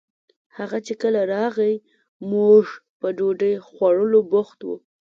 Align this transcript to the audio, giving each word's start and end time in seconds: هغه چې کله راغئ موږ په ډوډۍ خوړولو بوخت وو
هغه 0.57 0.77
چې 0.87 0.93
کله 1.01 1.21
راغئ 1.33 1.75
موږ 2.31 2.63
په 2.99 3.07
ډوډۍ 3.17 3.53
خوړولو 3.67 4.19
بوخت 4.31 4.59
وو 4.63 4.75